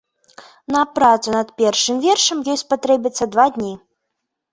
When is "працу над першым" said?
0.95-1.99